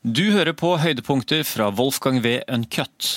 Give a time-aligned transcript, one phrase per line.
[0.00, 2.38] Du hører på høydepunkter fra Wolfgang V.
[2.48, 3.10] Uncut.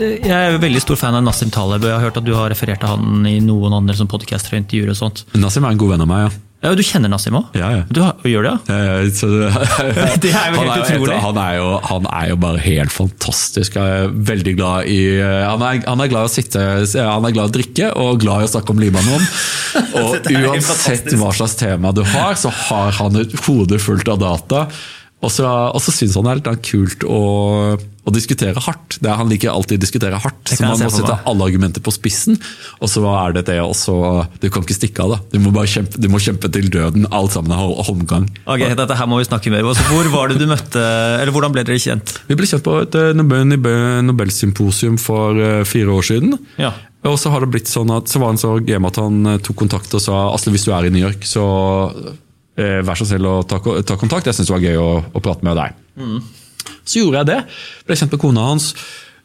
[0.00, 2.32] Jeg er jo veldig stor fan av Nassim Taleb, og jeg har hørt at du
[2.32, 5.26] har referert til han i noen andre som podcaster og intervjuer og sånt.
[5.36, 6.32] Nassim er en god venn av meg, ja.
[6.62, 7.56] Ja, Du kjenner Nassim òg?
[7.58, 7.82] Ja, ja.
[7.90, 7.98] Du
[8.30, 8.76] gjør det, ja?
[9.02, 9.26] Eh, så,
[10.22, 11.16] Det er jo han, er utrolig.
[11.24, 13.78] han, er jo, han er jo bare helt fantastisk.
[13.80, 16.62] Jeg er veldig glad i eh, Han er, han er glad i å sitte
[17.02, 19.26] Han er glad i å drikke og glad i å snakke om Libanon.
[20.02, 24.66] Og uansett hva slags tema du har, så har han et hode fullt av data.
[25.22, 27.20] Og så, og så syns han det er litt kult å,
[28.02, 28.96] å diskutere hardt.
[28.98, 30.40] Det er, han liker alltid å diskutere hardt.
[30.50, 32.34] Så man må se sette alle argumenter på spissen.
[32.82, 33.94] Og så er det det også
[34.42, 35.18] Du kan ikke stikke av, da.
[35.30, 37.06] Du må kjempe, du må kjempe til døden.
[37.14, 38.26] Alt sammen er omgang.
[38.50, 39.70] Ok, Dette her må vi snakke mer om.
[39.70, 40.82] Altså, hvor var det du møtte,
[41.22, 42.16] eller Hvordan ble dere kjent?
[42.26, 46.34] Vi ble kjent på et eh, Nobel- Nobel- Nobelsymposium for eh, fire år siden.
[46.58, 46.72] Ja.
[47.06, 49.38] Og så har det blitt sånn at, så var han så game at han eh,
[49.42, 51.46] tok kontakt og sa Asle, hvis du er i New York, så
[52.58, 54.26] eh, vær så snill å ta, ta kontakt.
[54.26, 55.78] Jeg syns det var gøy å, å prate med deg.
[56.84, 57.40] Så gjorde jeg det.
[57.86, 58.72] Ble kjent med kona hans.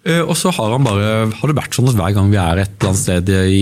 [0.05, 2.63] Eh, Og så har han bare, har det vært sånn at hver gang vi er
[2.63, 3.61] et eller annet sted i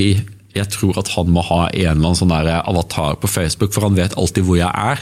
[0.56, 3.96] Jeg tror at han må ha en eller annen sånn avatar på Facebook, for han
[3.98, 5.02] vet alltid hvor jeg er.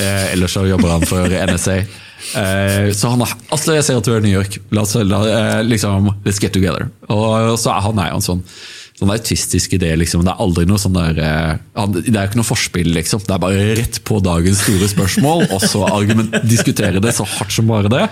[0.00, 1.76] Eh, ellers så jobber han for NSA.
[2.38, 4.94] Eh, så han har, altså jeg ser at du er i New York, la oss
[4.96, 6.88] la, eh, liksom, let's get together.
[7.12, 8.42] Og så er han er jo en sånn,
[9.02, 9.92] sånn autistisk idé.
[10.00, 10.24] Liksom.
[10.26, 13.24] Det er aldri noe sånn der eh, Det er ikke noe forspill, liksom.
[13.26, 15.86] Det er bare rett på dagens store spørsmål, og så
[16.46, 18.04] diskutere det så hardt som bare det.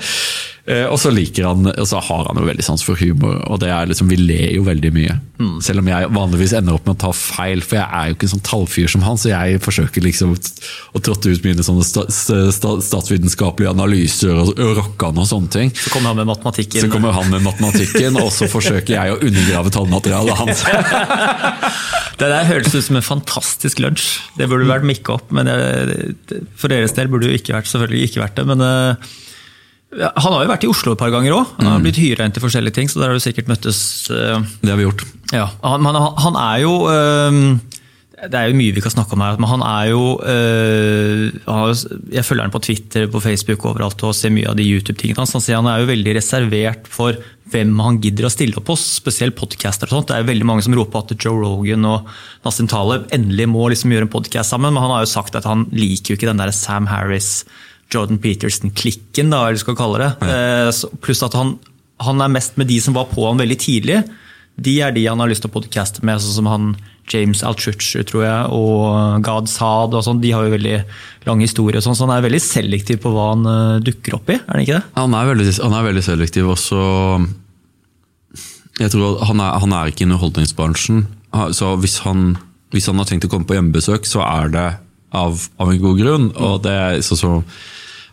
[0.71, 3.59] Eh, og så liker han, og så har han jo veldig sans for humor, og
[3.63, 5.17] det er liksom, vi ler jo veldig mye.
[5.65, 8.27] Selv om jeg vanligvis ender opp med å ta feil, for jeg er jo ikke
[8.29, 12.05] en sånn tallfyr som han, så jeg forsøker liksom å trotte ut mine sånne sta,
[12.13, 15.73] sta, statsvitenskapelige analyser og, og rocke og sånne ting.
[15.75, 16.85] Så kommer han med matematikken.
[16.85, 20.67] Så kommer han med matematikken, og så forsøker jeg å undergrave tallmaterialet hans.
[22.21, 24.11] Det der høres ut som en fantastisk lunsj.
[24.37, 25.31] Det burde vært mikka opp.
[25.33, 26.13] men jeg,
[26.61, 28.45] For deres del burde jo ikke vært, selvfølgelig ikke vært det.
[28.51, 29.15] Men eh,
[29.91, 31.55] han har jo vært i Oslo et par ganger òg.
[31.59, 33.81] Han har blitt hyra inn til forskjellige ting, så der har du sikkert møttes.
[34.15, 35.03] eh, Det har vi gjort.
[35.35, 37.61] Ja, han, han, han er jo øhm,
[38.21, 42.25] Det er jo mye vi kan snakke om her, men han er jo jo- Jeg
[42.27, 45.33] følger han på Twitter, på Facebook overalt og ser mye av de YouTube-tingene hans.
[45.33, 47.17] Han han er jo veldig reservert for
[47.51, 50.07] hvem han gidder å stille opp hos, spesielt podcaster og sånt.
[50.09, 52.07] Det er jo veldig mange som roper at Joe Rogan og
[52.45, 55.45] Nassim Taleb endelig må liksom gjøre en podcast sammen, men han har jo sagt at
[55.45, 57.45] han liker jo ikke den der Sam Harris,
[57.91, 60.11] Jordan Peterson-klikken, da, eller skal kalle det.
[60.23, 60.71] Ja.
[60.73, 61.59] så- Pluss at han,
[62.01, 64.05] han er mest med de som var på han veldig tidlig.
[64.61, 66.71] De er de han har lyst til å podcaste med, sånn som han
[67.11, 70.21] James Altrucher, tror jeg, og God Saad og sånn.
[70.23, 70.77] De har jo veldig
[71.27, 74.31] lang historie, og sånn, så han er veldig selektiv på hva han eh, dukker opp
[74.31, 74.85] i, er han ikke det?
[75.01, 76.85] Han er veldig, han er veldig selektiv også.
[78.81, 81.03] Jeg tror han er, han er ikke i underholdningsbransjen.
[81.57, 82.37] Så hvis han,
[82.73, 84.69] hvis han har tenkt å komme på hjemmebesøk, så er det
[85.13, 86.31] av, av en god grunn.
[86.39, 87.33] Og det er så, så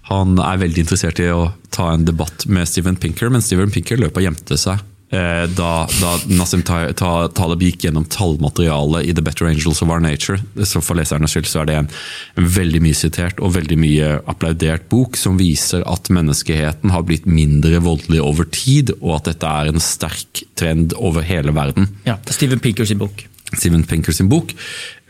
[0.09, 3.97] Han er veldig interessert i å ta en debatt med Steven Pinker, men Steven Pinker
[3.99, 4.79] løp og gjemte seg.
[5.11, 9.89] eh, Da, da Nassim Ta- Ta- Taleb gikk gjennom tallmaterialet i The Better Angels of
[9.89, 11.89] Our Nature, så for lesernes skyld så er det en
[12.35, 17.79] veldig mye sitert og veldig mye applaudert bok som viser at menneskeheten har blitt mindre
[17.83, 21.87] voldelig over tid, og at dette er en sterk trend over hele verden.
[22.05, 23.25] Ja, det er Steven Pinkers bok.
[23.53, 24.51] Steven Pinker sin bok,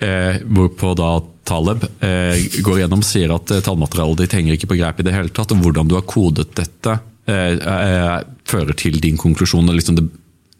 [0.03, 1.15] eh, hvorpå da
[1.47, 5.07] Taleb eh, går gjennom og sier at eh, tallmaterialet ditt henger ikke på greip i
[5.07, 8.15] det hele tatt, og hvordan du har kodet dette eh, eh,
[8.47, 9.71] fører til din konklusjon.
[9.73, 10.05] Liksom det,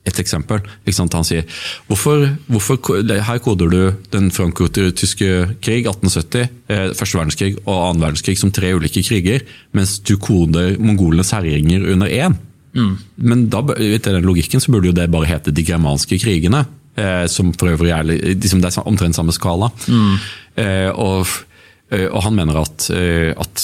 [0.07, 0.63] et eksempel.
[0.87, 1.45] Han sier
[1.89, 2.79] hvorfor, hvorfor,
[3.27, 3.79] her koder du
[4.13, 9.43] den franco-tyske krig, 1870, eh, første verdenskrig og annen verdenskrig som tre ulike kriger,
[9.75, 12.39] mens du koder mongolenes herjinger under én.
[13.17, 16.65] Men da, etter den logikken så burde jo det bare hete de germanske krigene.
[16.97, 19.67] Eh, som for øvrig er liksom det er omtrent samme skala.
[20.57, 21.27] Eh, og,
[21.91, 22.87] eh, og han mener at,
[23.37, 23.61] at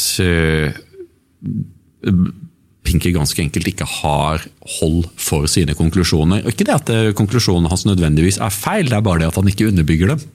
[2.84, 4.42] Pinker ganske enkelt ikke har
[4.80, 6.42] hold for sine konklusjoner.
[6.44, 9.48] Og ikke det at konklusjonene hans nødvendigvis er feil, det er bare det at han
[9.50, 10.26] ikke underbygger dem.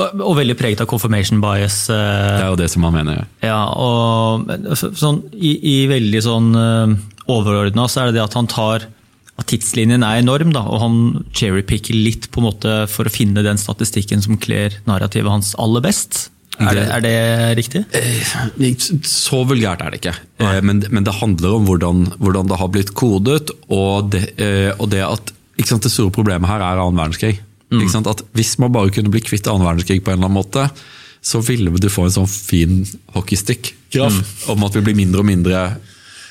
[0.00, 1.84] Og, og veldig preget av confirmation bias.
[1.90, 3.24] eh, Det er jo det som han mener.
[3.42, 4.48] Ja, og
[4.78, 6.94] så- sånn, i, i veldig sånn uh,
[7.30, 8.86] overordna så er det det at han tar
[9.46, 13.60] tidslinjen er enorm, da, og han cherrypicker litt på en måte for å finne den
[13.60, 16.28] statistikken som kler narrativet hans aller best.
[16.60, 17.14] Er det, er det
[17.56, 17.80] riktig?
[19.08, 20.12] Så vulgært er det ikke.
[20.44, 24.72] Eh, Men, men det handler om hvordan, hvordan det har blitt kodet, og det, eh,
[24.76, 27.38] og det at ikke sant, Det store problemet her er annen verdenskrig.
[27.70, 28.06] Ikke sant?
[28.08, 30.70] At Hvis man bare kunne bli kvitt annen verdenskrig på en eller annen måte,
[31.22, 32.78] så ville du få en sånn fin
[33.14, 33.74] hockeystick
[34.48, 35.64] om at vi blir mindre og mindre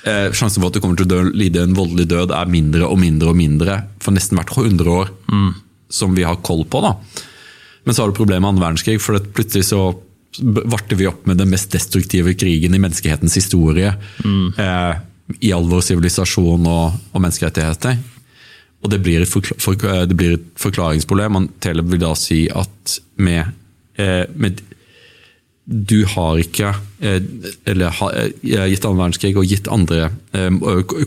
[0.07, 2.88] eh, Sjansen for at du kommer til å dø, lide en voldelig død er mindre
[2.88, 5.12] og mindre og mindre for nesten hvert 100 år
[5.90, 6.84] som vi har koll på.
[6.86, 6.94] da.
[7.84, 9.81] Men så har du problemet med annen verdenskrig, for plutselig så
[10.40, 13.96] varte vi opp med den mest destruktive krigen i menneskehetens historie.
[14.62, 14.94] Eh,
[15.46, 17.98] I all vår sivilisasjon og, og menneskerettigheter.
[18.80, 21.34] Og det blir, et et forklaringsproblem.
[21.36, 23.51] Man Teleb vil da si at med,
[23.98, 24.62] eh, med
[25.69, 26.71] du har ikke,
[27.06, 27.19] eh,
[27.69, 28.31] eller eh,
[28.71, 30.50] gitt annen verdenskrig og gitt andre eh,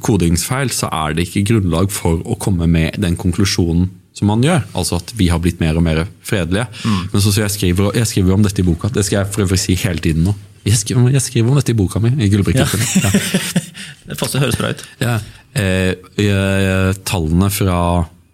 [0.06, 4.62] kodingsfeil, så er det ikke grunnlag for å komme med den konklusjonen som man gjør.
[4.78, 6.68] Altså at vi har blitt mer og mer fredelige.
[6.84, 7.00] Mm.
[7.10, 9.46] Men så, så jeg, skriver, jeg skriver om dette i boka, det skal jeg for
[9.46, 10.36] øvrig si hele tiden nå.
[10.62, 12.12] Jeg skriver, jeg skriver om dette i boka mi.
[12.22, 12.30] i.
[12.54, 12.68] Ja.
[13.02, 13.10] ja.
[14.12, 14.86] det passer, høres bra ut.
[15.02, 15.18] Ja.
[15.58, 17.80] Eh, tallene fra,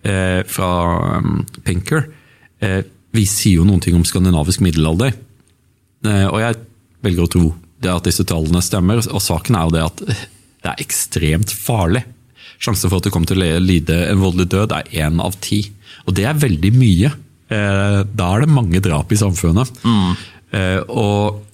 [0.04, 0.68] eh, fra
[1.18, 2.04] um, Pinker
[2.62, 2.84] eh,
[3.16, 5.16] vi sier jo noen ting om skandinavisk middelalder.
[6.06, 6.60] Eh, og jeg
[7.04, 7.46] velger å tro
[7.82, 9.02] det at disse tallene stemmer.
[9.06, 12.04] Og saken er jo det at det er ekstremt farlig.
[12.58, 15.62] Sjansen for at du kommer til å lide en voldelig død er én av ti.
[16.06, 17.12] Og det er veldig mye.
[17.48, 19.84] Eh, da er det mange drap i samfunnet.
[19.84, 20.18] Mm.
[20.88, 21.44] Og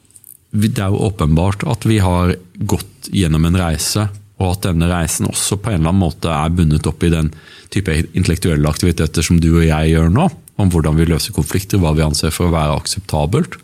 [0.55, 4.07] det er jo åpenbart at vi har gått gjennom en reise,
[4.39, 7.33] og at denne reisen også på en eller annen måte er bundet opp i den
[7.75, 10.29] type intellektuelle aktiviteter som du og jeg gjør nå.
[10.63, 13.59] Om hvordan vi løser konflikter, hva vi anser for å være akseptabelt.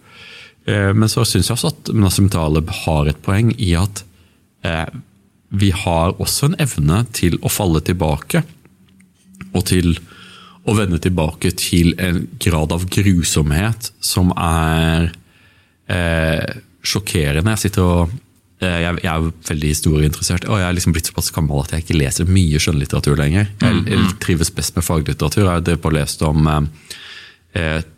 [0.68, 4.04] Eh, men så syns jeg også at Nassim Taleb har et poeng i at
[4.66, 4.88] eh,
[5.50, 8.44] vi har også en evne til å falle tilbake.
[9.50, 9.96] Og til
[10.68, 15.10] å vende tilbake til en grad av grusomhet som er
[15.90, 17.56] eh, sjokkerende.
[17.56, 18.18] Jeg sitter og
[18.60, 21.96] jeg, jeg er veldig historieinteressert, og jeg er liksom blitt såpass gammel at jeg ikke
[21.96, 23.46] leser mye skjønnlitteratur lenger.
[23.62, 25.46] Jeg, jeg trives best med faglitteratur.
[25.46, 26.98] Jeg har lest om eh,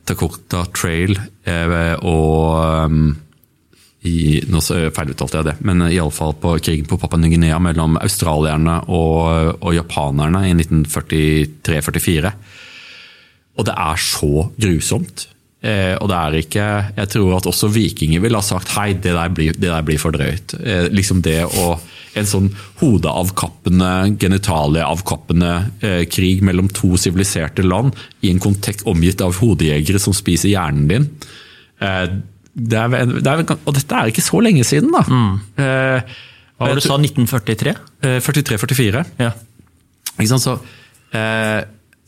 [0.08, 1.12] Takota Trail
[1.44, 3.12] eh, og um,
[4.02, 9.60] i, Nå feiluttalte jeg det, men iallfall på krigen på Papua Ny-Guinea mellom australierne og,
[9.60, 12.32] og japanerne i 1943-44.
[13.60, 15.28] Og det er så grusomt.
[15.62, 16.64] Eh, og det er ikke
[16.96, 20.00] Jeg tror at også vikinger ville ha sagt hei, det der blir, det der blir
[20.02, 20.56] for drøyt.
[20.58, 21.76] Eh, liksom det å
[22.18, 22.48] en sånn
[22.82, 30.12] hodeavkappende, genitalieavkappende eh, krig mellom to siviliserte land i en kontekst omgitt av hodejegere som
[30.16, 31.06] spiser hjernen din.
[31.80, 32.04] Eh,
[32.52, 35.06] det er, det er, og dette er ikke så lenge siden, da.
[35.08, 35.38] Mm.
[35.56, 36.18] Eh,
[36.60, 37.72] Hva var det du sa, 1943?
[38.28, 39.06] 43-44.
[39.22, 39.32] Ja.
[40.18, 40.58] Ikke sant, så...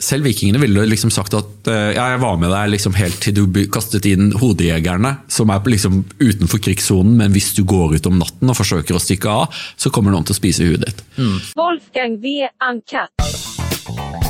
[0.04, 3.38] Selv vikingene ville liksom sagt at eh, ja, jeg var med deg liksom helt til
[3.38, 8.20] du kastet inn hodejegerne, som er liksom utenfor krigssonen, men hvis du går ut om
[8.20, 11.04] natten og forsøker å stikke av, så kommer noen til å spise huet ditt.
[11.16, 11.38] Mm.
[11.56, 12.36] Wolfgang V.
[12.68, 14.23] Uncut.